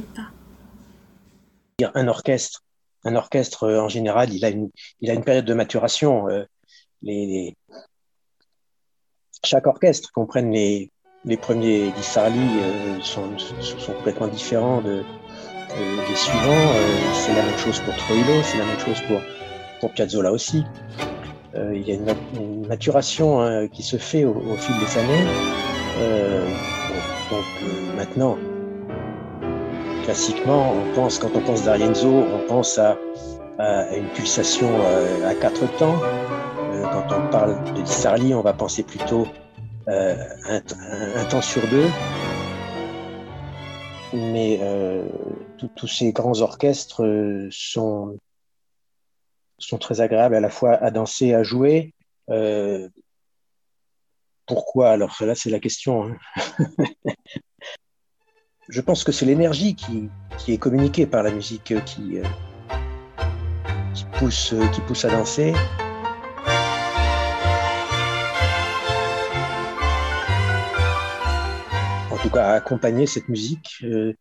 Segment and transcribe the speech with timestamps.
[0.00, 0.30] pas.
[1.94, 2.62] Un orchestre,
[3.04, 4.70] un orchestre en général, il a une,
[5.00, 6.26] il a une période de maturation.
[7.02, 7.56] les,
[9.44, 10.90] chaque orchestre, comprenne les,
[11.24, 13.30] les premiers Dissarli euh, sont,
[13.94, 15.02] complètement différents de,
[16.08, 16.48] des suivants.
[16.48, 19.20] Euh, c'est la même chose pour Troilo, c'est la même chose pour,
[19.80, 20.64] pour Piazzolla aussi.
[21.54, 25.24] Euh, il y a une, maturation hein, qui se fait au, fil des années.
[27.30, 27.44] donc
[27.96, 28.38] maintenant,
[30.02, 32.96] classiquement, on pense, quand on pense d'Arienzo, on pense à,
[33.96, 34.68] une pulsation
[35.24, 35.98] à quatre temps.
[36.92, 39.26] quand on parle de Dissarli, on va penser plutôt
[39.88, 41.88] euh, un, temps sur deux.
[44.12, 45.08] Mais euh,
[45.76, 48.18] tous ces grands orchestres euh, sont,
[49.58, 51.94] sont très agréables à la fois à danser, à jouer.
[54.46, 54.90] pourquoi?
[54.90, 56.04] Alors là, c'est la question.
[56.04, 56.16] Hein.
[58.72, 62.18] Je pense que c'est l'énergie qui, qui, est communiquée par la musique qui,
[63.94, 65.52] qui, pousse, qui pousse à danser.
[72.22, 74.14] tout cas à accompagner cette musique, euh,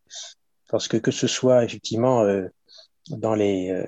[0.69, 2.47] parce que que ce soit effectivement euh,
[3.09, 3.85] dans les euh,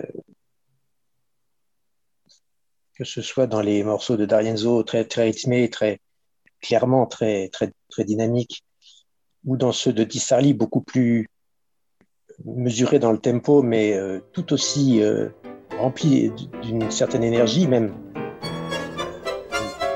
[2.95, 5.99] que ce soit dans les morceaux de D'Arienzo très très rythmés, très
[6.61, 8.63] clairement très très très dynamiques,
[9.45, 11.29] ou dans ceux de Dissarli beaucoup plus
[12.45, 13.97] mesurés dans le tempo, mais
[14.31, 15.01] tout aussi
[15.77, 17.93] remplis d'une certaine énergie, même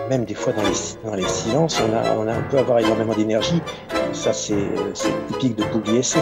[0.09, 3.13] même des fois dans les, dans les silences, on, a, on, a, peut avoir énormément
[3.13, 3.61] d'énergie
[4.13, 4.55] ça, c'est
[5.27, 6.17] typique de Pugliese.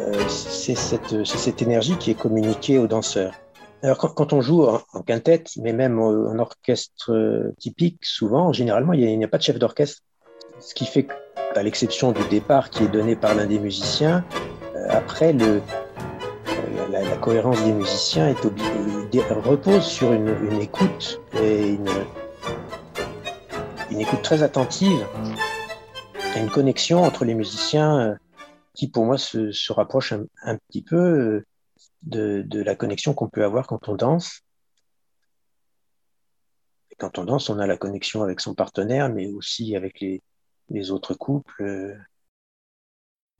[0.00, 3.34] Euh, c'est cette, cette, énergie qui est communiquée aux danseurs.
[3.82, 9.18] Alors, quand, on joue en, quintette, mais même en orchestre euh, typique, souvent, généralement, il
[9.18, 10.02] n'y a, pas de chef d'orchestre.
[10.60, 11.08] Ce qui fait
[11.54, 14.24] qu'à l'exception du départ qui est donné par l'un des musiciens,
[14.76, 15.62] euh, après, le,
[16.90, 18.40] la, cohérence des musiciens est
[19.30, 21.88] repose sur une, écoute et une,
[24.00, 25.04] écoute très attentive
[26.14, 28.14] il y a une connexion entre les musiciens euh,
[28.74, 31.44] qui, pour moi, se, rapproche un, petit peu euh,
[32.02, 34.42] de, la connexion qu'on peut avoir quand on danse.
[36.98, 40.22] Quand on danse, on a la connexion avec son partenaire, mais aussi avec les,
[40.70, 41.96] les autres couples.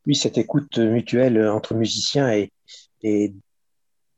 [0.06, 2.30] Oui, cette écoute mutuelle entre musiciens
[3.02, 3.34] est,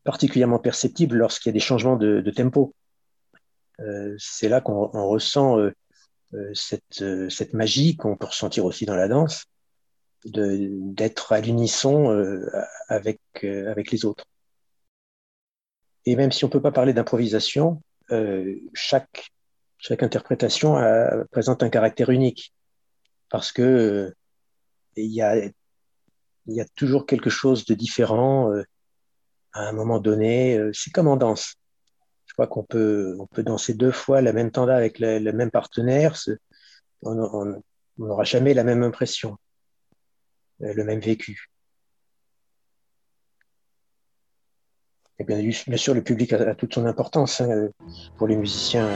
[0.05, 2.75] particulièrement perceptible lorsqu'il y a des changements de, tempo.
[3.81, 5.73] Euh, c'est là qu'on ressent euh,
[6.35, 9.45] euh, cette, euh, magie qu'on peut ressentir aussi dans la danse,
[10.25, 12.47] d'être à l'unisson euh,
[12.89, 14.25] avec, les autres.
[16.07, 17.83] Et même si on ne peut pas parler d'improvisation,
[18.73, 19.31] chaque
[20.01, 20.77] interprétation
[21.31, 22.53] présente un caractère unique
[23.33, 24.15] parce que
[24.97, 25.37] a,
[26.47, 28.53] il y a toujours quelque chose de différent
[29.53, 30.71] à un moment donné.
[30.73, 31.57] C'est comme en danse
[32.33, 36.17] je crois qu'on peut, danser deux fois la même tanda avec le, même partenaire.
[37.03, 37.61] On
[37.99, 39.37] n'aura jamais la même impression,
[40.63, 41.51] euh, le même vécu.
[45.19, 47.69] Et bien, bien sûr, le public a, toute son importance hein,
[48.17, 48.89] pour les musiciens,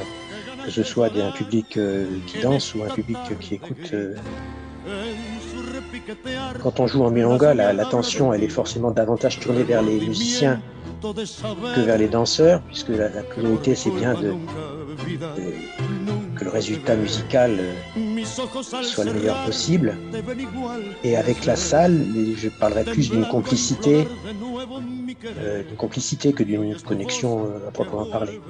[0.66, 3.90] que ce soit un public euh, qui danse ou un public qui écoute.
[3.92, 4.16] Euh.
[6.60, 10.60] Quand on joue en milonga, l'attention, elle est forcément davantage tournée vers les musiciens
[11.02, 14.34] que vers les danseurs, puisque la, priorité c'est bien de,
[16.36, 18.24] que le résultat musical euh,
[18.82, 19.96] soit le meilleur possible.
[21.04, 22.04] Et avec la salle,
[22.36, 24.08] je parlerai plus d'une complicité,
[26.32, 28.40] que d'une connexion à proprement parler.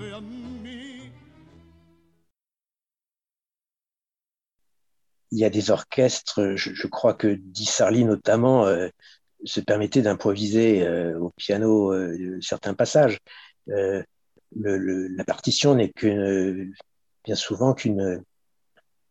[5.33, 8.65] Il y a des orchestres, je, crois que Dissarli notamment
[9.45, 13.19] se permettait d'improviser euh, au piano euh, certains passages.
[13.69, 14.03] Euh,
[14.53, 16.69] la partition n'est que
[17.25, 18.23] bien souvent qu'une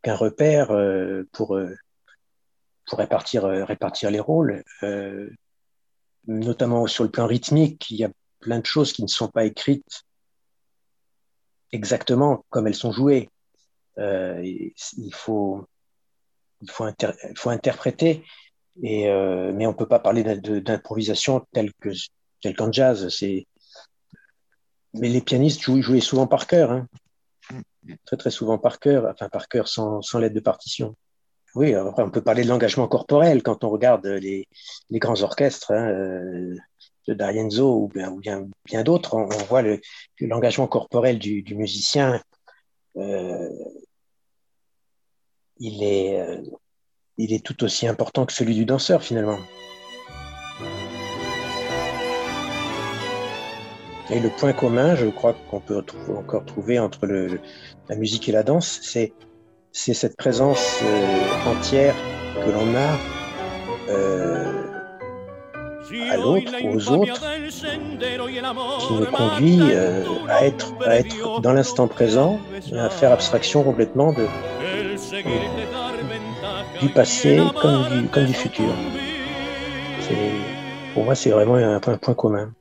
[0.02, 0.68] qu'un repère
[1.34, 1.60] pour
[2.86, 4.64] pour répartir répartir les rôles,
[6.26, 7.92] notamment sur le plan rythmique.
[7.92, 10.04] Il y a plein de choses qui ne sont pas écrites
[11.74, 13.30] exactement comme elles sont jouées.
[13.98, 15.68] il faut
[16.68, 18.24] il faut, il faut interpréter
[18.82, 21.90] et, euh, mais on peut pas parler d'improvisation telle que
[22.42, 23.08] telle qu'en jazz.
[24.94, 26.88] Mais les pianistes jouaient souvent par cœur, hein.
[28.06, 30.96] très très souvent par cœur, enfin par cœur sans, sans l'aide de partition.
[31.56, 34.48] Oui, après on peut parler de l'engagement corporel quand on regarde les,
[34.90, 36.56] les grands orchestres hein, euh,
[37.08, 39.16] de D'Arienzo ou bien, ou bien, bien d'autres.
[39.16, 39.64] On, voit
[40.20, 42.22] l'engagement corporel du, du musicien.
[42.98, 43.50] Euh,
[45.58, 46.42] il est, euh,
[47.18, 49.40] il est tout aussi important que celui du danseur finalement.
[54.12, 55.84] Et le point commun, je crois qu'on peut
[56.16, 59.14] encore trouver entre la musique et la danse, c'est,
[59.72, 61.96] cette présence euh, entière
[62.36, 62.98] que l'on a
[63.90, 64.62] euh,
[66.12, 67.22] à l'autre, aux autres,
[68.88, 69.62] qui nous conduit
[70.30, 72.40] à, être, à être dans l'instant présent,
[72.74, 74.28] à faire abstraction complètement de,
[76.82, 78.74] du passé comme du, futur.
[80.94, 82.54] Pour moi, c'est vraiment un point commun.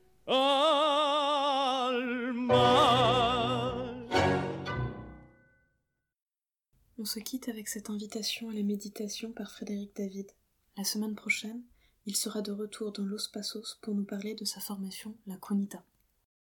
[6.97, 10.31] On se quitte avec cette invitation à la méditation par Frédéric David.
[10.77, 11.61] La semaine prochaine,
[12.05, 15.83] il sera de retour dans Los Passos pour nous parler de sa formation, la Conita.